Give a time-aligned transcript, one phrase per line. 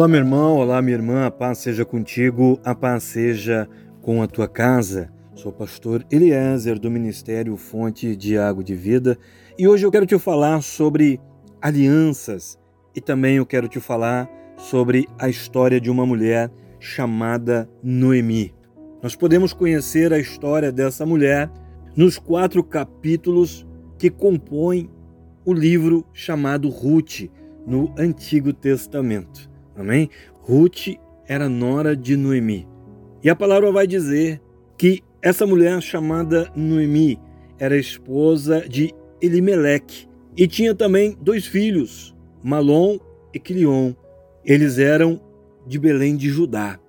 [0.00, 3.68] Olá, meu irmão, olá, minha irmã, a paz seja contigo, a paz seja
[4.00, 5.12] com a tua casa.
[5.34, 9.18] Sou o pastor Eliezer do Ministério Fonte de Água de Vida
[9.58, 11.20] e hoje eu quero te falar sobre
[11.60, 12.58] alianças
[12.96, 18.54] e também eu quero te falar sobre a história de uma mulher chamada Noemi.
[19.02, 21.50] Nós podemos conhecer a história dessa mulher
[21.94, 23.66] nos quatro capítulos
[23.98, 24.88] que compõem
[25.44, 27.28] o livro chamado Ruth
[27.66, 29.49] no Antigo Testamento.
[29.76, 30.10] Amém?
[30.40, 32.66] Ruth era nora de Noemi.
[33.22, 34.40] E a palavra vai dizer
[34.76, 37.18] que essa mulher chamada Noemi
[37.58, 42.98] era esposa de Elimeleque e tinha também dois filhos, Malom
[43.34, 43.92] e Quilion.
[44.44, 45.20] Eles eram
[45.66, 46.80] de Belém de Judá.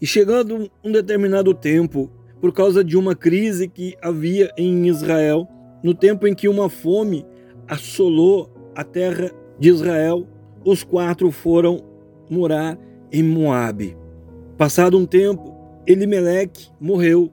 [0.00, 2.10] E chegando um determinado tempo,
[2.40, 5.48] por causa de uma crise que havia em Israel,
[5.82, 7.26] no tempo em que uma fome
[7.66, 10.26] assolou a terra de Israel,
[10.64, 11.82] os quatro foram
[12.28, 12.78] morar
[13.12, 13.96] em Moabe.
[14.56, 15.54] Passado um tempo,
[15.86, 17.32] Elimeleque morreu,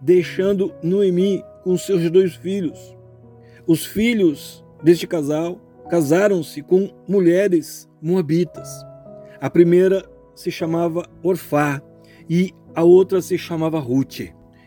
[0.00, 2.96] deixando Noemi com seus dois filhos.
[3.66, 8.68] Os filhos deste casal casaram-se com mulheres moabitas.
[9.40, 11.82] A primeira se chamava Orfá
[12.28, 14.20] e a outra se chamava Ruth.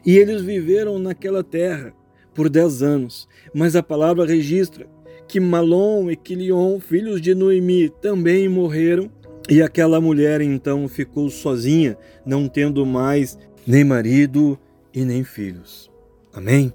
[0.06, 1.94] E eles viveram naquela terra
[2.34, 3.28] por dez anos.
[3.54, 4.88] Mas a palavra registra
[5.28, 9.10] que Malom e Quilion, filhos de Noemi, também morreram
[9.50, 14.58] e aquela mulher então ficou sozinha, não tendo mais nem marido
[14.94, 15.92] e nem filhos.
[16.34, 16.74] Amém?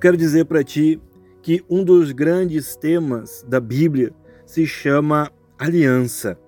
[0.00, 1.00] Quero dizer para ti
[1.42, 4.12] que um dos grandes temas da Bíblia
[4.44, 6.38] se chama aliança.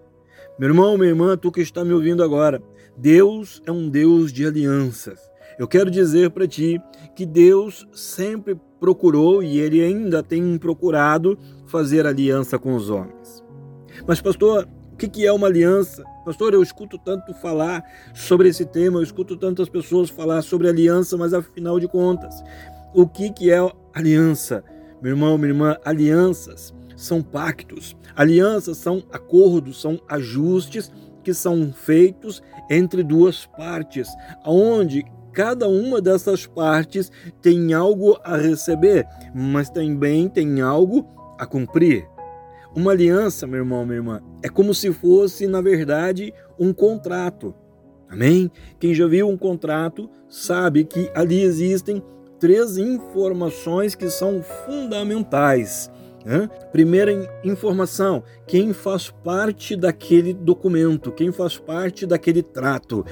[0.58, 2.62] Meu irmão, minha irmã, tu que está me ouvindo agora,
[2.96, 5.20] Deus é um Deus de alianças.
[5.58, 6.80] Eu quero dizer para ti
[7.14, 13.42] que Deus sempre procurou e ele ainda tem procurado fazer aliança com os homens.
[14.06, 14.68] Mas, pastor,
[15.06, 16.02] o que é uma aliança?
[16.24, 21.16] Pastor, eu escuto tanto falar sobre esse tema, eu escuto tantas pessoas falar sobre aliança,
[21.16, 22.42] mas afinal de contas,
[22.92, 23.58] o que é
[23.94, 24.64] aliança?
[25.00, 30.90] Meu irmão, minha irmã, alianças são pactos, alianças são acordos, são ajustes
[31.22, 34.08] que são feitos entre duas partes,
[34.44, 41.06] onde cada uma dessas partes tem algo a receber, mas também tem algo
[41.38, 42.04] a cumprir.
[42.74, 47.54] Uma aliança, meu irmão, minha irmã, é como se fosse, na verdade, um contrato.
[48.08, 48.50] Amém?
[48.78, 52.02] Quem já viu um contrato sabe que ali existem
[52.38, 55.90] três informações que são fundamentais.
[56.24, 56.48] Né?
[56.72, 57.12] Primeira
[57.44, 63.04] informação: quem faz parte daquele documento, quem faz parte daquele trato.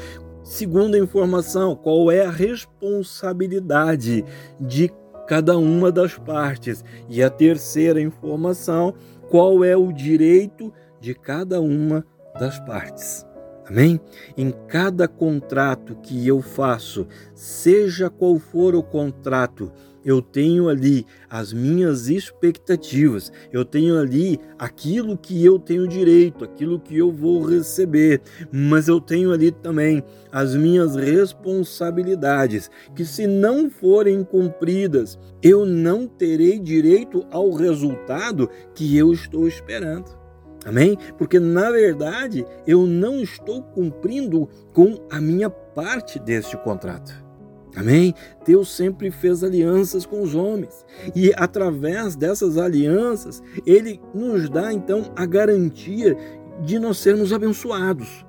[0.42, 4.24] Segunda informação: qual é a responsabilidade
[4.60, 4.90] de
[5.26, 6.84] cada uma das partes.
[7.08, 8.94] E a terceira informação
[9.28, 12.04] qual é o direito de cada uma
[12.38, 13.26] das partes.
[13.68, 14.00] Amém?
[14.36, 19.72] Em cada contrato que eu faço, seja qual for o contrato,
[20.06, 26.78] eu tenho ali as minhas expectativas, eu tenho ali aquilo que eu tenho direito, aquilo
[26.78, 28.22] que eu vou receber,
[28.52, 36.06] mas eu tenho ali também as minhas responsabilidades, que se não forem cumpridas, eu não
[36.06, 40.16] terei direito ao resultado que eu estou esperando.
[40.64, 40.96] Amém?
[41.18, 47.25] Porque na verdade eu não estou cumprindo com a minha parte deste contrato.
[47.76, 48.14] Amém?
[48.44, 55.12] Deus sempre fez alianças com os homens e através dessas alianças ele nos dá então
[55.14, 56.16] a garantia
[56.62, 58.24] de nós sermos abençoados.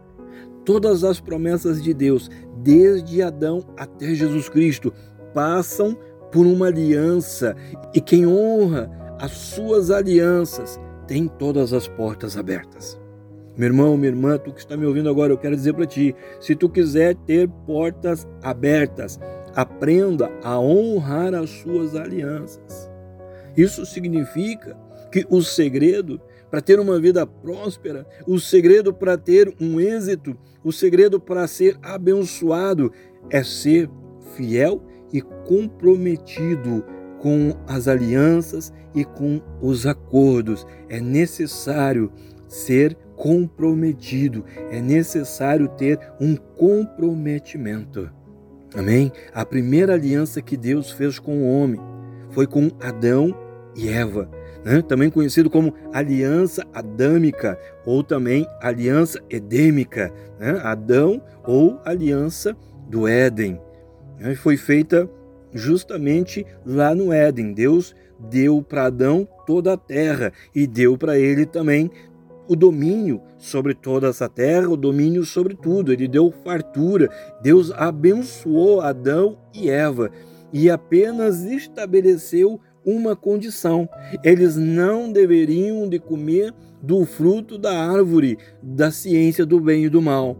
[0.65, 4.93] Todas as promessas de Deus, desde Adão até Jesus Cristo,
[5.33, 5.97] passam
[6.29, 7.55] por uma aliança
[7.93, 10.77] e quem honra as suas alianças
[11.07, 12.99] tem todas as portas abertas.
[13.57, 16.15] Meu irmão, minha irmã, tu que está me ouvindo agora, eu quero dizer para ti:
[16.39, 19.19] se tu quiser ter portas abertas,
[19.55, 22.87] aprenda a honrar as suas alianças.
[23.57, 24.77] Isso significa
[25.11, 26.21] que o segredo
[26.51, 31.77] para ter uma vida próspera, o segredo para ter um êxito, o segredo para ser
[31.81, 32.91] abençoado
[33.29, 33.89] é ser
[34.35, 36.85] fiel e comprometido
[37.19, 40.65] com as alianças e com os acordos.
[40.87, 42.11] É necessário
[42.47, 48.09] ser comprometido, é necessário ter um comprometimento.
[48.75, 49.11] Amém?
[49.33, 51.81] A primeira aliança que Deus fez com o homem
[52.29, 53.35] foi com Adão
[53.75, 54.29] e Eva,
[54.63, 54.81] né?
[54.81, 60.59] também conhecido como aliança adâmica ou também aliança edêmica, né?
[60.63, 62.55] Adão ou aliança
[62.87, 63.59] do Éden.
[64.19, 64.35] Né?
[64.35, 65.09] Foi feita
[65.53, 67.53] justamente lá no Éden.
[67.53, 71.89] Deus deu para Adão toda a terra e deu para ele também
[72.47, 75.91] o domínio sobre toda essa terra, o domínio sobre tudo.
[75.91, 77.09] Ele deu fartura.
[77.41, 80.09] Deus abençoou Adão e Eva
[80.51, 83.89] e apenas estabeleceu uma condição:
[84.23, 90.01] eles não deveriam de comer do fruto da árvore da ciência do bem e do
[90.01, 90.37] mal.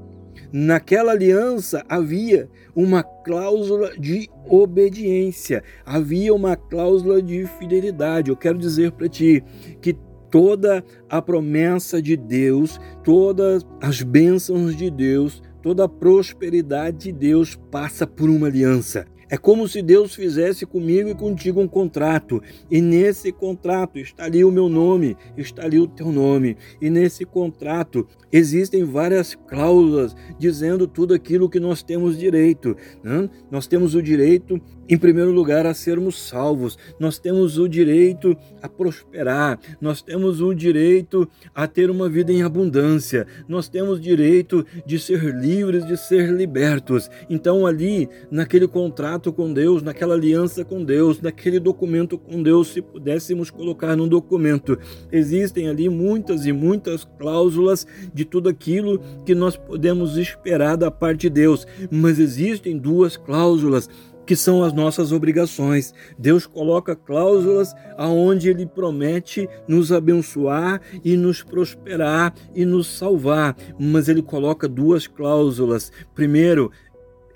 [0.52, 8.30] Naquela aliança havia uma cláusula de obediência, havia uma cláusula de fidelidade.
[8.30, 9.44] Eu quero dizer para ti
[9.82, 9.94] que
[10.30, 17.56] toda a promessa de Deus, todas as bênçãos de Deus, toda a prosperidade de Deus
[17.72, 19.06] passa por uma aliança.
[19.30, 22.42] É como se Deus fizesse comigo e contigo um contrato,
[22.72, 27.26] e nesse contrato está ali o meu nome, está ali o teu nome, e nesse
[27.26, 32.76] contrato existem várias cláusulas dizendo tudo aquilo que nós temos direito.
[33.04, 33.30] Né?
[33.52, 38.70] Nós temos o direito, em primeiro lugar, a sermos salvos, nós temos o direito a
[38.70, 44.98] prosperar, nós temos o direito a ter uma vida em abundância, nós temos direito de
[44.98, 47.10] ser livres, de ser libertos.
[47.30, 52.68] Então, ali, naquele contrato, contrato com Deus, naquela aliança com Deus, naquele documento com Deus,
[52.70, 54.78] se pudéssemos colocar num documento.
[55.12, 61.22] Existem ali muitas e muitas cláusulas de tudo aquilo que nós podemos esperar da parte
[61.22, 63.90] de Deus, mas existem duas cláusulas
[64.28, 65.94] que são as nossas obrigações.
[66.20, 74.10] Deus coloca cláusulas aonde ele promete nos abençoar e nos prosperar e nos salvar, mas
[74.10, 75.92] ele coloca duas cláusulas.
[76.14, 76.70] Primeiro,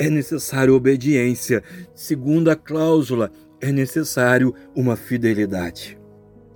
[0.02, 1.64] é necessário obediência.
[1.94, 3.32] Segunda cláusula,
[3.62, 5.96] é necessário uma fidelidade.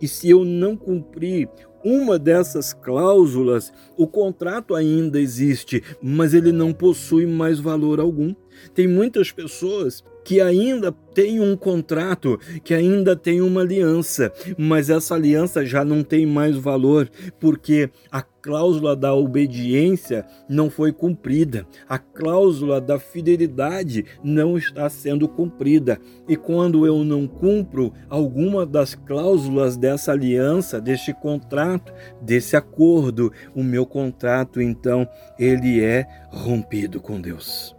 [0.01, 1.47] E se eu não cumprir
[1.83, 8.33] uma dessas cláusulas, o contrato ainda existe, mas ele não possui mais valor algum.
[8.74, 15.13] Tem muitas pessoas que ainda tem um contrato, que ainda tem uma aliança, mas essa
[15.13, 17.07] aliança já não tem mais valor,
[17.40, 25.28] porque a cláusula da obediência não foi cumprida, a cláusula da fidelidade não está sendo
[25.28, 26.00] cumprida.
[26.28, 33.63] E quando eu não cumpro alguma das cláusulas dessa aliança, deste contrato, desse acordo, o
[33.63, 35.07] meu contrato então
[35.38, 37.75] ele é rompido com Deus.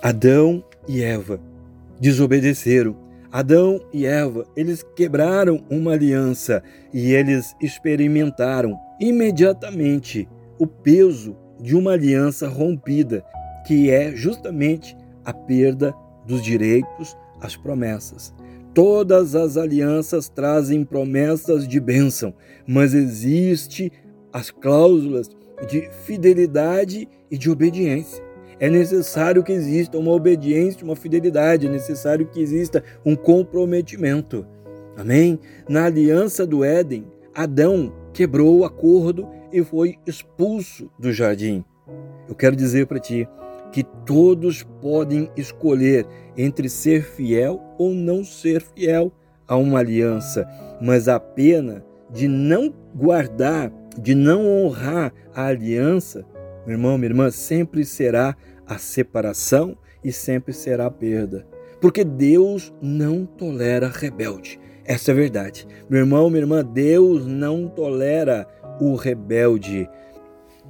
[0.00, 1.40] Adão e Eva
[2.00, 2.96] desobedeceram.
[3.32, 6.62] Adão e Eva, eles quebraram uma aliança
[6.94, 13.24] e eles experimentaram imediatamente o peso de uma aliança rompida,
[13.66, 15.92] que é justamente a perda
[16.24, 18.32] dos direitos, as promessas.
[18.72, 22.32] Todas as alianças trazem promessas de bênção,
[22.64, 23.92] mas existe
[24.32, 25.28] as cláusulas
[25.68, 28.27] de fidelidade e de obediência.
[28.60, 34.46] É necessário que exista uma obediência, uma fidelidade, é necessário que exista um comprometimento.
[34.96, 35.38] Amém?
[35.68, 41.64] Na aliança do Éden, Adão quebrou o acordo e foi expulso do jardim.
[42.28, 43.28] Eu quero dizer para ti
[43.70, 46.04] que todos podem escolher
[46.36, 49.12] entre ser fiel ou não ser fiel
[49.46, 50.46] a uma aliança,
[50.80, 56.24] mas a pena de não guardar, de não honrar a aliança
[56.68, 61.46] meu irmão, minha irmã, sempre será a separação e sempre será a perda.
[61.80, 64.60] Porque Deus não tolera rebelde.
[64.84, 65.66] Essa é a verdade.
[65.88, 68.46] Meu irmão, minha irmã, Deus não tolera
[68.78, 69.88] o rebelde.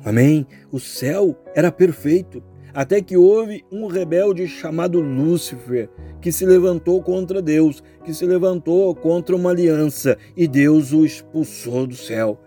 [0.04, 0.46] Amém?
[0.70, 5.90] O céu era perfeito, até que houve um rebelde chamado Lúcifer,
[6.20, 11.88] que se levantou contra Deus, que se levantou contra uma aliança, e Deus o expulsou
[11.88, 12.38] do céu.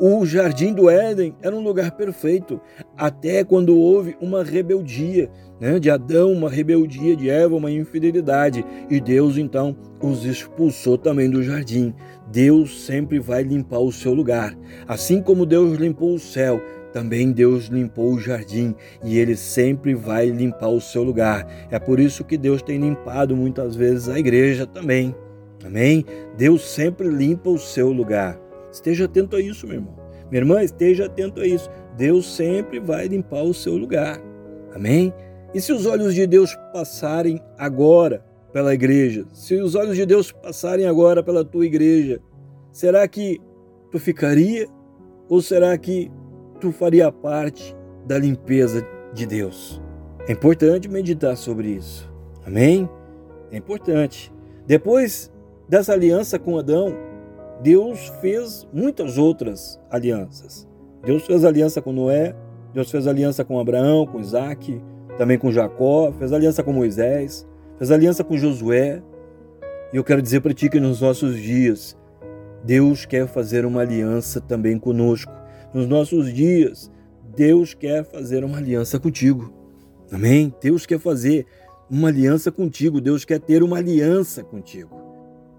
[0.00, 2.60] O jardim do Éden era um lugar perfeito,
[2.96, 5.30] até quando houve uma rebeldia
[5.60, 11.30] né, de Adão, uma rebeldia de Eva, uma infidelidade, e Deus então os expulsou também
[11.30, 11.94] do jardim.
[12.30, 14.56] Deus sempre vai limpar o seu lugar.
[14.88, 16.60] Assim como Deus limpou o céu,
[16.92, 21.46] também Deus limpou o jardim e ele sempre vai limpar o seu lugar.
[21.70, 25.14] É por isso que Deus tem limpado muitas vezes a igreja também.
[25.64, 26.04] Amém?
[26.36, 28.41] Deus sempre limpa o seu lugar.
[28.72, 29.94] Esteja atento a isso, meu irmão.
[30.30, 31.68] Minha irmã, esteja atento a isso.
[31.96, 34.18] Deus sempre vai limpar o seu lugar.
[34.74, 35.12] Amém?
[35.54, 40.32] E se os olhos de Deus passarem agora pela igreja, se os olhos de Deus
[40.32, 42.20] passarem agora pela tua igreja,
[42.70, 43.38] será que
[43.90, 44.66] tu ficaria
[45.28, 46.10] Ou será que
[46.60, 47.74] tu faria parte
[48.06, 49.80] da limpeza de Deus?
[50.28, 52.12] É importante meditar sobre isso.
[52.46, 52.88] Amém?
[53.50, 54.32] É importante.
[54.66, 55.32] Depois
[55.68, 56.94] dessa aliança com Adão,
[57.62, 60.68] Deus fez muitas outras alianças.
[61.04, 62.34] Deus fez aliança com Noé,
[62.74, 64.82] Deus fez aliança com Abraão, com Isaac,
[65.16, 67.46] também com Jacó, fez aliança com Moisés,
[67.78, 69.00] fez aliança com Josué.
[69.92, 71.96] E eu quero dizer para ti que nos nossos dias,
[72.64, 75.32] Deus quer fazer uma aliança também conosco.
[75.72, 76.90] Nos nossos dias,
[77.36, 79.52] Deus quer fazer uma aliança contigo.
[80.10, 80.52] Amém?
[80.60, 81.46] Deus quer fazer
[81.88, 85.00] uma aliança contigo, Deus quer ter uma aliança contigo.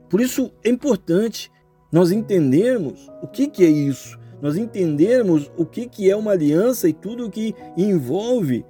[0.09, 1.49] Por isso é importante
[1.93, 6.89] nós entendermos o que, que é isso, nós entendermos o que, que é uma aliança
[6.89, 8.65] e tudo o que envolve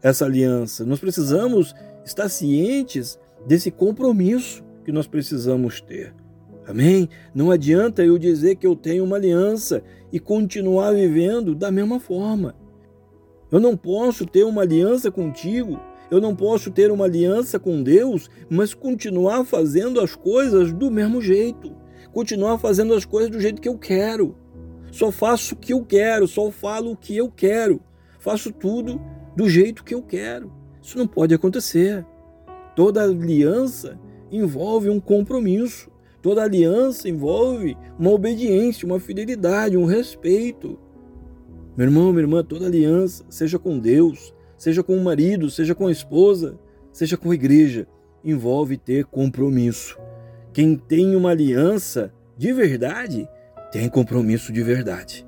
[0.00, 0.86] essa aliança.
[0.86, 6.14] Nós precisamos estar cientes desse compromisso que nós precisamos ter.
[6.68, 7.08] Amém?
[7.34, 9.82] Não adianta eu dizer que eu tenho uma aliança
[10.12, 12.54] e continuar vivendo da mesma forma.
[13.50, 15.80] Eu não posso ter uma aliança contigo,
[16.12, 21.20] eu não posso ter uma aliança com Deus, mas continuar fazendo as coisas do mesmo
[21.20, 21.74] jeito,
[22.18, 24.34] continuar fazendo as coisas do jeito que eu quero.
[24.90, 27.80] Só faço o que eu quero, só falo o que eu quero,
[28.18, 29.00] faço tudo
[29.36, 30.50] do jeito que eu quero.
[30.82, 32.04] Isso não pode acontecer.
[32.74, 34.00] Toda aliança
[34.32, 35.88] envolve um compromisso.
[36.20, 40.76] Toda aliança envolve uma obediência, uma fidelidade, um respeito.
[41.76, 45.86] Meu irmão, minha irmã, toda aliança, seja com Deus, seja com o marido, seja com
[45.86, 46.58] a esposa,
[46.90, 47.86] seja com a igreja,
[48.24, 49.96] envolve ter compromisso.
[50.52, 53.28] Quem tem uma aliança de verdade,
[53.70, 55.26] tem compromisso de verdade.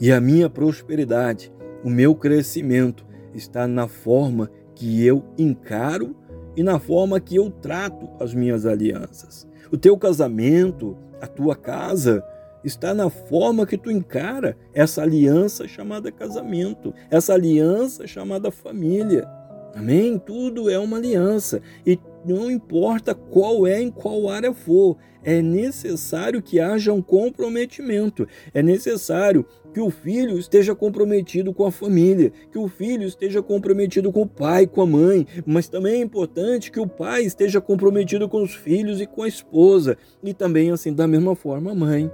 [0.00, 1.52] E a minha prosperidade,
[1.82, 6.14] o meu crescimento está na forma que eu encaro
[6.56, 9.48] e na forma que eu trato as minhas alianças.
[9.72, 12.22] O teu casamento, a tua casa,
[12.62, 19.28] está na forma que tu encara essa aliança chamada casamento, essa aliança chamada família.
[19.74, 20.18] Amém?
[20.18, 21.98] Tudo é uma aliança e
[22.34, 28.26] não importa qual é, em qual área for, é necessário que haja um comprometimento.
[28.54, 34.12] É necessário que o filho esteja comprometido com a família, que o filho esteja comprometido
[34.12, 38.28] com o pai, com a mãe, mas também é importante que o pai esteja comprometido
[38.28, 42.10] com os filhos e com a esposa, e também assim da mesma forma a mãe.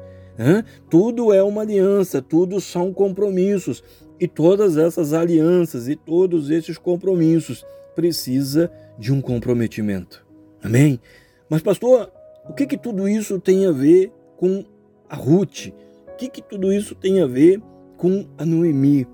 [0.90, 3.82] Tudo é uma aliança, tudo são compromissos.
[4.18, 10.26] E todas essas alianças e todos esses compromissos precisa de um comprometimento.
[10.62, 11.00] Amém?
[11.48, 12.10] Mas pastor,
[12.48, 14.64] o que que tudo isso tem a ver com
[15.08, 15.68] a Ruth?
[16.08, 17.60] O que que tudo isso tem a ver
[17.96, 19.06] com a Noemi?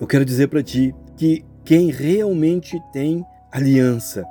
[0.00, 4.24] Eu quero dizer para ti que quem realmente tem aliança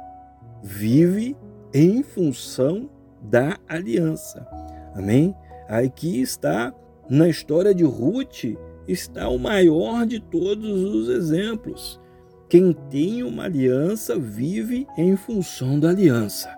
[0.63, 1.35] vive
[1.73, 2.89] em função
[3.21, 4.47] da aliança.
[4.95, 5.35] Amém?
[5.67, 6.73] Aqui está,
[7.09, 8.55] na história de Ruth,
[8.87, 11.99] está o maior de todos os exemplos.
[12.55, 16.49] Quem tem uma aliança vive em função da aliança.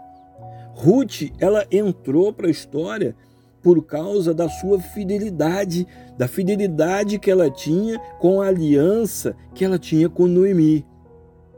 [0.76, 3.16] Ruth, ela entrou para a história
[3.64, 9.80] por causa da sua fidelidade, da fidelidade que ela tinha com a aliança que ela
[9.80, 10.86] tinha com Noemi.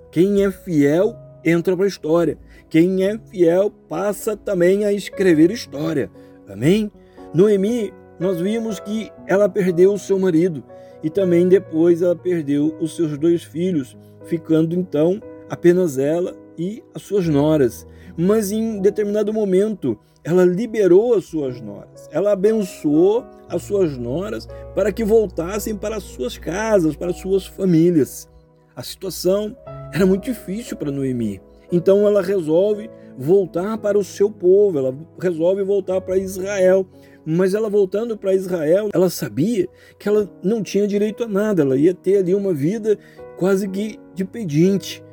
[0.10, 2.38] Quem é fiel entra para a história.
[2.70, 6.10] Quem é fiel passa também a escrever história.
[6.48, 6.90] Amém?
[7.34, 10.64] Noemi, nós vimos que ela perdeu o seu marido
[11.04, 17.02] e também depois ela perdeu os seus dois filhos, ficando então apenas ela e as
[17.02, 17.86] suas noras.
[18.18, 24.92] Mas em determinado momento, ela liberou as suas noras, ela abençoou as suas noras para
[24.92, 28.30] que voltassem para as suas casas, para as suas famílias.
[28.76, 29.56] A situação
[29.94, 31.42] era muito difícil para Noemi.
[31.72, 36.86] Então ela resolve voltar para o seu povo, ela resolve voltar para Israel.
[37.26, 39.68] Mas ela voltando para Israel, ela sabia
[40.00, 42.98] que ela não tinha direito a nada, ela ia ter ali uma vida
[43.38, 45.04] quase que de pedinte.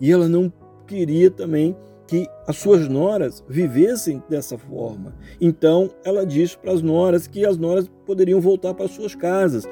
[0.00, 0.52] E ela não
[0.86, 1.76] queria também
[2.06, 5.14] que as suas noras vivessem dessa forma.
[5.40, 9.66] Então ela disse para as noras que as noras poderiam voltar para suas casas,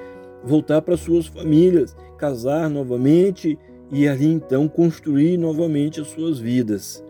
[0.44, 3.59] voltar para suas famílias, casar novamente
[3.92, 7.04] e ali então construir novamente as suas vidas.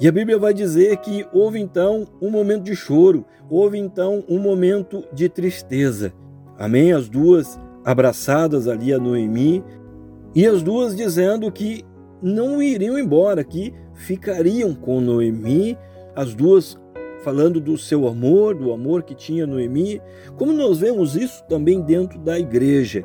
[0.00, 4.38] E a Bíblia vai dizer que houve então um momento de choro, houve então um
[4.38, 6.12] momento de tristeza.
[6.58, 6.92] Amém?
[6.92, 9.62] As duas abraçadas ali a Noemi
[10.34, 11.84] e as duas dizendo que
[12.22, 15.76] não iriam embora, que ficariam com Noemi,
[16.14, 16.78] as duas
[17.22, 20.00] falando do seu amor, do amor que tinha Noemi,
[20.36, 23.04] como nós vemos isso também dentro da igreja.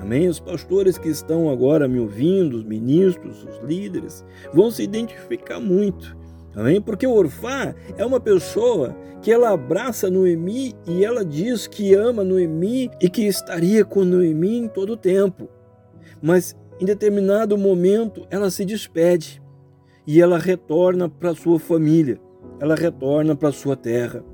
[0.00, 0.28] Amém?
[0.28, 6.16] Os pastores que estão agora me ouvindo, os ministros, os líderes, vão se identificar muito
[6.58, 6.80] Amém?
[6.80, 12.90] Porque Orfá é uma pessoa que ela abraça Noemi e ela diz que ama Noemi
[13.00, 15.48] e que estaria com Noemi em todo o tempo.
[16.20, 19.42] Mas em determinado momento ela se despede
[20.06, 22.18] e ela retorna para sua família,
[22.60, 24.24] ela retorna para sua terra.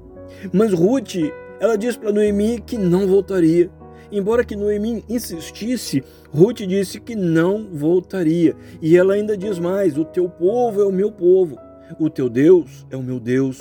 [0.52, 1.16] Mas Ruth,
[1.58, 3.70] ela diz para Noemi que não voltaria.
[4.12, 8.54] Embora que Noemi insistisse, Ruth disse que não voltaria.
[8.80, 11.58] E ela ainda diz mais: O teu povo é o meu povo,
[11.98, 13.60] o teu Deus é o meu Deus.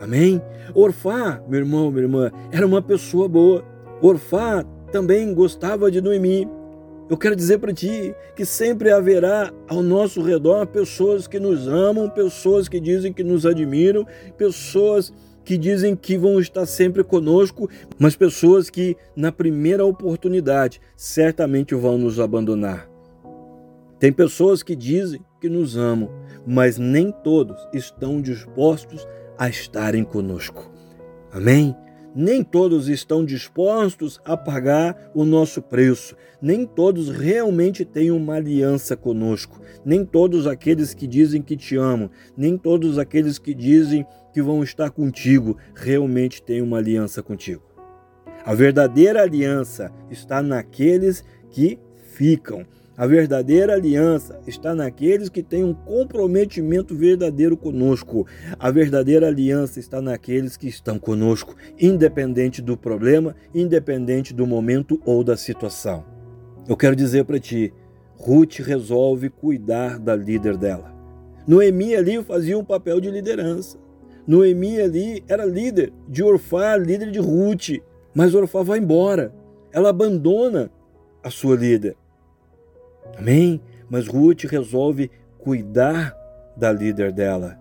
[0.00, 0.40] Amém?
[0.74, 3.64] Orfá, meu irmão, minha irmã, era uma pessoa boa.
[4.00, 6.48] Orfá também gostava de Noemi.
[7.08, 12.08] Eu quero dizer para ti que sempre haverá ao nosso redor pessoas que nos amam,
[12.08, 14.06] pessoas que dizem que nos admiram,
[14.38, 15.12] pessoas
[15.44, 17.68] que dizem que vão estar sempre conosco,
[17.98, 22.88] mas pessoas que, na primeira oportunidade, certamente vão nos abandonar.
[23.98, 26.10] Tem pessoas que dizem que nos amam,
[26.46, 29.06] mas nem todos estão dispostos
[29.38, 30.70] a estarem conosco.
[31.30, 31.76] Amém?
[32.14, 38.96] Nem todos estão dispostos a pagar o nosso preço, nem todos realmente têm uma aliança
[38.96, 44.40] conosco, nem todos aqueles que dizem que te amam, nem todos aqueles que dizem que
[44.40, 47.62] vão estar contigo realmente têm uma aliança contigo.
[48.44, 51.78] A verdadeira aliança está naqueles que
[52.12, 52.66] ficam.
[52.96, 58.24] A verdadeira aliança está naqueles que têm um comprometimento verdadeiro conosco.
[58.56, 65.24] A verdadeira aliança está naqueles que estão conosco, independente do problema, independente do momento ou
[65.24, 66.04] da situação.
[66.68, 67.74] Eu quero dizer para ti,
[68.16, 70.94] Ruth resolve cuidar da líder dela.
[71.48, 73.76] Noemi ali fazia um papel de liderança.
[74.24, 77.82] Noemi ali era líder de Orfá, líder de Ruth,
[78.14, 79.34] mas Orfá vai embora.
[79.72, 80.70] Ela abandona
[81.24, 81.96] a sua líder.
[83.16, 83.60] Amém?
[83.88, 86.16] Mas Ruth resolve cuidar
[86.56, 87.58] da líder dela.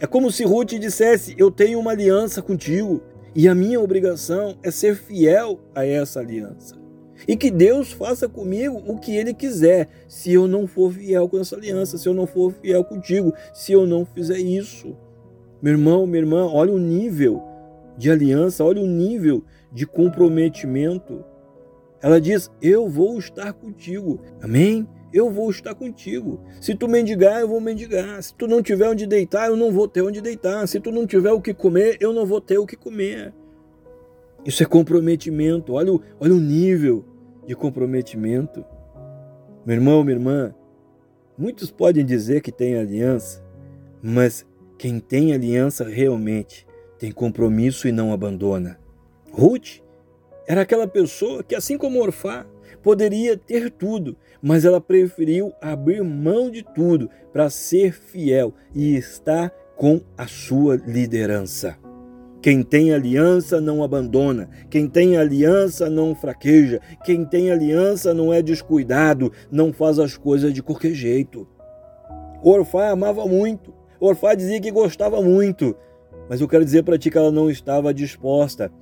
[0.00, 3.02] É como se Ruth dissesse: Eu tenho uma aliança contigo
[3.34, 6.76] e a minha obrigação é ser fiel a essa aliança.
[7.26, 11.38] E que Deus faça comigo o que Ele quiser, se eu não for fiel com
[11.38, 14.96] essa aliança, se eu não for fiel contigo, se eu não fizer isso.
[15.62, 17.40] Meu irmão, minha irmã, olha o nível
[17.96, 21.24] de aliança, olha o nível de comprometimento
[22.02, 24.20] ela diz: Eu vou estar contigo.
[24.42, 24.86] Amém?
[25.12, 26.40] Eu vou estar contigo.
[26.60, 28.20] Se tu mendigar, eu vou mendigar.
[28.22, 30.66] Se tu não tiver onde deitar, eu não vou ter onde deitar.
[30.66, 33.32] Se tu não tiver o que comer, eu não vou ter o que comer.
[34.44, 35.74] Isso é comprometimento.
[35.74, 37.04] Olha o, olha o nível
[37.46, 38.64] de comprometimento.
[39.64, 40.54] Meu irmão, minha irmã,
[41.38, 43.44] muitos podem dizer que tem aliança,
[44.02, 44.44] mas
[44.76, 46.66] quem tem aliança realmente
[46.98, 48.80] tem compromisso e não abandona.
[49.30, 49.81] Ruth
[50.46, 52.46] era aquela pessoa que, assim como Orfá,
[52.82, 59.50] poderia ter tudo, mas ela preferiu abrir mão de tudo para ser fiel e estar
[59.76, 61.76] com a sua liderança.
[62.42, 68.42] Quem tem aliança não abandona, quem tem aliança não fraqueja, quem tem aliança não é
[68.42, 71.46] descuidado, não faz as coisas de qualquer jeito.
[72.42, 75.76] Orfá amava muito, Orfá dizia que gostava muito,
[76.28, 78.72] mas eu quero dizer para ti que ela não estava disposta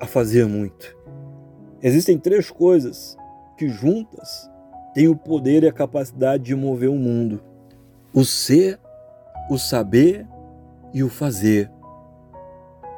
[0.00, 0.96] a fazer muito.
[1.84, 3.14] Existem três coisas
[3.58, 4.50] que juntas
[4.94, 7.42] têm o poder e a capacidade de mover o mundo:
[8.10, 8.80] o ser,
[9.50, 10.26] o saber
[10.94, 11.70] e o fazer.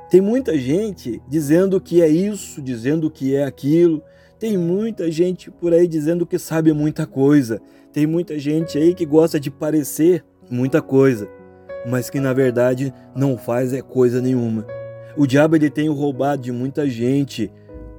[0.08, 4.00] Tem muita gente dizendo que é isso, dizendo que é aquilo.
[4.38, 7.60] Tem muita gente por aí dizendo que sabe muita coisa.
[7.92, 11.28] Tem muita gente aí que gosta de parecer muita coisa,
[11.88, 14.64] mas que na verdade não faz é coisa nenhuma.
[15.16, 17.50] O diabo ele tem roubado de muita gente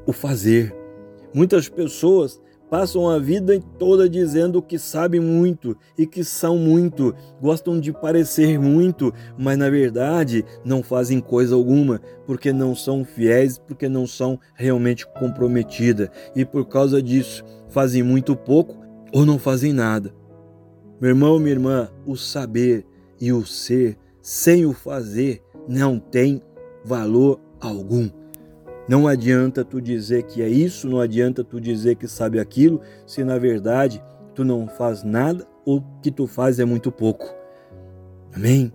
[0.08, 0.74] o fazer.
[1.34, 7.80] Muitas pessoas passam a vida toda dizendo que sabem muito e que são muito, gostam
[7.80, 13.88] de parecer muito, mas na verdade não fazem coisa alguma, porque não são fiéis, porque
[13.88, 18.78] não são realmente comprometidas e por causa disso fazem muito pouco
[19.14, 20.14] ou não fazem nada.
[21.00, 22.86] Meu irmão, minha irmã, o saber
[23.20, 26.42] e o ser sem o fazer não tem
[26.84, 28.10] valor algum.
[28.88, 33.24] Não adianta tu dizer que é isso, não adianta tu dizer que sabe aquilo, se
[33.24, 34.02] na verdade
[34.34, 37.36] tu não faz nada ou que tu faz é muito pouco.
[38.34, 38.72] Amém?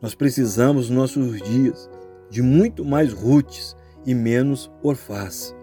[0.00, 1.90] Nós precisamos, nos nossos dias,
[2.30, 5.56] de muito mais rutes e menos orfás.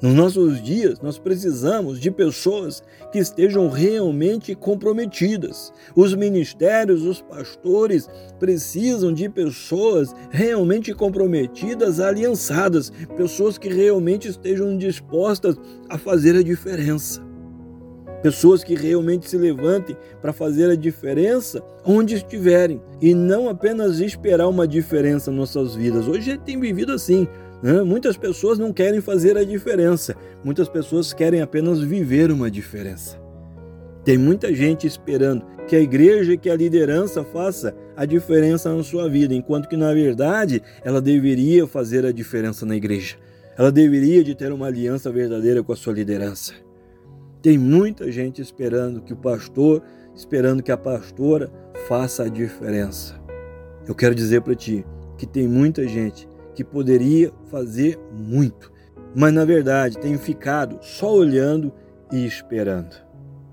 [0.00, 5.72] Nos nossos dias, nós precisamos de pessoas que estejam realmente comprometidas.
[5.94, 8.06] Os ministérios, os pastores
[8.38, 15.56] precisam de pessoas realmente comprometidas, aliançadas, pessoas que realmente estejam dispostas
[15.88, 17.24] a fazer a diferença.
[18.22, 24.48] Pessoas que realmente se levantem para fazer a diferença onde estiverem e não apenas esperar
[24.48, 26.06] uma diferença nas nossas vidas.
[26.06, 27.26] Hoje tem vivido assim.
[27.62, 30.14] Muitas pessoas não querem fazer a diferença,
[30.44, 33.18] muitas pessoas querem apenas viver uma diferença.
[34.04, 38.82] Tem muita gente esperando que a igreja e que a liderança faça a diferença na
[38.84, 43.16] sua vida, enquanto que na verdade ela deveria fazer a diferença na igreja.
[43.58, 46.52] Ela deveria de ter uma aliança verdadeira com a sua liderança.
[47.42, 49.82] Tem muita gente esperando que o pastor,
[50.14, 51.50] esperando que a pastora
[51.88, 53.18] faça a diferença.
[53.88, 54.84] Eu quero dizer para ti
[55.16, 58.72] que tem muita gente que poderia fazer muito,
[59.14, 61.72] mas na verdade tem ficado só olhando
[62.10, 62.96] e esperando.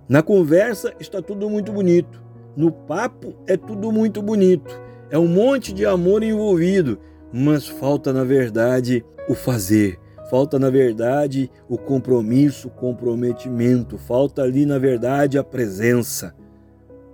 [0.07, 2.23] Na conversa está tudo muito bonito.
[2.55, 4.81] No papo é tudo muito bonito.
[5.09, 6.97] É um monte de amor envolvido,
[7.31, 9.99] mas falta na verdade o fazer.
[10.29, 13.97] Falta na verdade o compromisso, o comprometimento.
[13.97, 16.33] Falta ali na verdade a presença.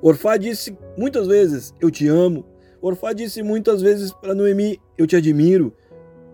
[0.01, 2.45] Orfá disse muitas vezes: Eu te amo.
[2.81, 5.73] Orfá disse muitas vezes para Noemi: Eu te admiro.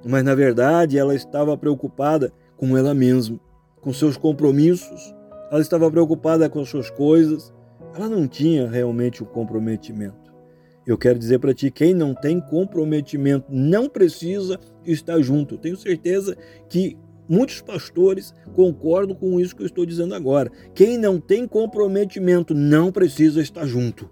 [0.06, 3.40] Mas na verdade ela estava preocupada com ela mesma,
[3.82, 5.14] com seus compromissos,
[5.52, 7.54] ela estava preocupada com as suas coisas,
[7.96, 10.26] ela não tinha realmente o um comprometimento.
[10.86, 15.58] Eu quero dizer para ti, quem não tem comprometimento não precisa estar junto.
[15.58, 16.38] Tenho certeza
[16.70, 16.96] que
[17.28, 20.52] muitos pastores concordam com isso que eu estou dizendo agora.
[20.76, 24.10] Quem não tem comprometimento não precisa estar junto.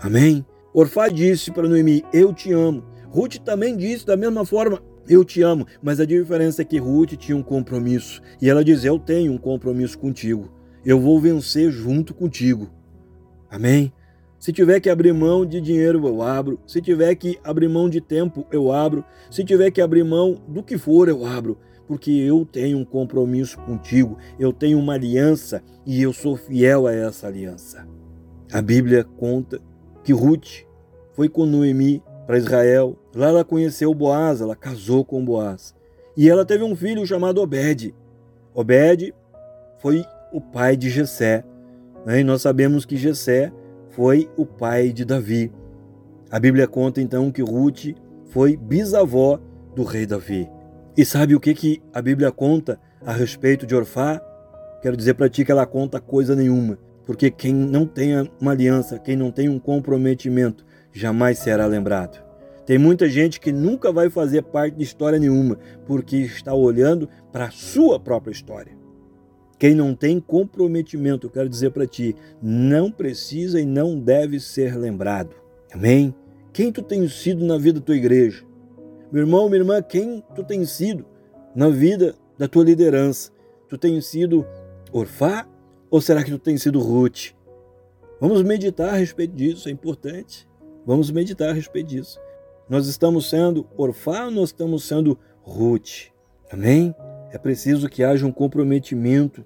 [0.00, 0.44] Amém?
[0.74, 2.84] Orfá disse para Noemi: Eu te amo.
[3.08, 5.66] Ruth também disse da mesma forma: Eu te amo.
[5.82, 8.20] Mas a diferença é que Ruth tinha um compromisso.
[8.40, 12.70] E ela diz: Eu tenho um compromisso contigo eu vou vencer junto contigo.
[13.50, 13.92] Amém?
[14.38, 16.60] Se tiver que abrir mão de dinheiro, eu abro.
[16.64, 19.04] Se tiver que abrir mão de tempo, eu abro.
[19.28, 21.58] Se tiver que abrir mão do que for, eu abro.
[21.88, 26.92] Porque eu tenho um compromisso contigo, eu tenho uma aliança e eu sou fiel a
[26.92, 27.84] essa aliança.
[28.52, 29.60] A Bíblia conta
[30.04, 30.64] que Ruth
[31.14, 32.98] foi com Noemi para Israel.
[33.14, 35.74] Lá ela conheceu Boaz, ela casou com Boaz.
[36.16, 37.94] E ela teve um filho chamado Obed.
[38.54, 39.14] Obed
[39.78, 41.44] foi o pai de Jessé.
[42.04, 42.20] Né?
[42.20, 43.52] E nós sabemos que Jessé
[43.90, 45.52] foi o pai de Davi.
[46.30, 47.94] A Bíblia conta então que Ruth
[48.26, 49.40] foi bisavó
[49.74, 50.50] do rei Davi.
[50.96, 54.20] E sabe o que, que a Bíblia conta a respeito de Orfá?
[54.82, 58.98] Quero dizer para ti que ela conta coisa nenhuma, porque quem não tem uma aliança,
[58.98, 60.65] quem não tem um comprometimento,
[60.98, 62.24] jamais será lembrado.
[62.64, 67.46] Tem muita gente que nunca vai fazer parte de história nenhuma, porque está olhando para
[67.46, 68.76] a sua própria história.
[69.58, 74.76] Quem não tem comprometimento, eu quero dizer para ti, não precisa e não deve ser
[74.76, 75.36] lembrado.
[75.72, 76.14] Amém?
[76.52, 78.44] Quem tu tem sido na vida da tua igreja?
[79.12, 81.06] Meu irmão, minha irmã, quem tu tem sido
[81.54, 83.30] na vida da tua liderança?
[83.68, 84.44] Tu tem sido
[84.92, 85.46] Orfá
[85.90, 87.32] ou será que tu tem sido Ruth?
[88.20, 90.48] Vamos meditar a respeito disso, é importante.
[90.86, 92.20] Vamos meditar a respeito disso.
[92.68, 96.12] Nós estamos sendo Orfá nós estamos sendo Ruth?
[96.50, 96.94] Amém?
[97.32, 99.44] É preciso que haja um comprometimento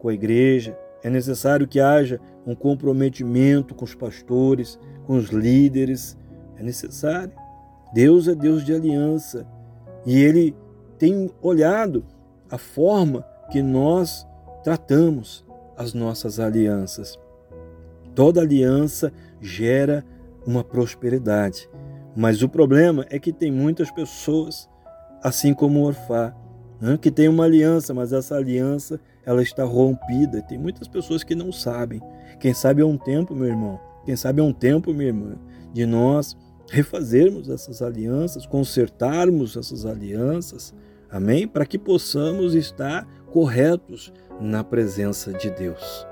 [0.00, 6.18] com a igreja, é necessário que haja um comprometimento com os pastores, com os líderes.
[6.56, 7.32] É necessário.
[7.94, 9.46] Deus é Deus de aliança
[10.04, 10.56] e Ele
[10.98, 12.04] tem olhado
[12.50, 14.26] a forma que nós
[14.64, 17.18] tratamos as nossas alianças.
[18.14, 20.04] Toda aliança gera
[20.50, 21.70] uma prosperidade,
[22.16, 24.68] mas o problema é que tem muitas pessoas,
[25.22, 26.34] assim como Orfá,
[26.80, 30.42] né, que tem uma aliança, mas essa aliança ela está rompida.
[30.42, 32.00] Tem muitas pessoas que não sabem.
[32.40, 35.36] Quem sabe é um tempo, meu irmão, quem sabe é um tempo, minha irmã,
[35.72, 36.36] de nós
[36.70, 40.74] refazermos essas alianças, consertarmos essas alianças,
[41.08, 41.46] amém?
[41.46, 46.06] Para que possamos estar corretos na presença de Deus.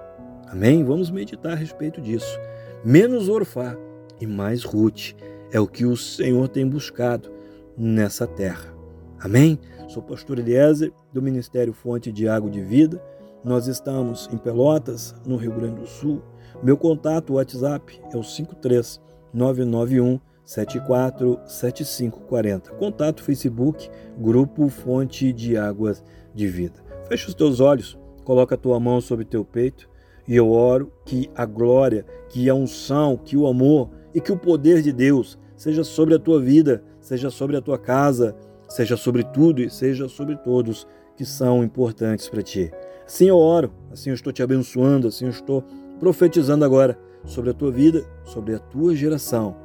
[0.47, 0.85] Amém?
[0.85, 2.39] Vamos meditar a respeito disso.
[2.85, 3.77] Menos Orfá
[4.21, 5.15] e mais Ruth
[5.51, 7.31] é o que o Senhor tem buscado
[7.77, 8.73] nessa terra.
[9.21, 9.59] Amém?
[9.89, 13.03] Sou pastor Eliezer, do Ministério Fonte de Água de Vida.
[13.43, 16.23] Nós estamos em Pelotas, no Rio Grande do Sul.
[16.63, 19.01] Meu contato WhatsApp é o 53
[19.33, 22.73] 991 747540.
[22.73, 26.05] Contato Facebook, Grupo Fonte de Águas
[26.35, 26.85] de Vida.
[27.09, 29.89] Fecha os teus olhos, coloca a tua mão sobre teu peito
[30.29, 34.37] e eu oro que a glória, que a unção, que o amor e que o
[34.37, 38.37] poder de Deus seja sobre a tua vida, seja sobre a tua casa,
[38.69, 40.87] seja sobre tudo e seja sobre todos
[41.17, 42.71] que são importantes para ti.
[43.07, 45.65] Assim eu oro, assim eu estou te abençoando, assim eu estou
[45.99, 49.57] profetizando agora sobre a tua vida, sobre a tua geração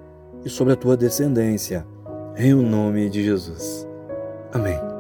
[0.45, 1.85] e sobre a tua descendência,
[2.37, 3.85] em o nome de Jesus.
[4.53, 4.92] Amém.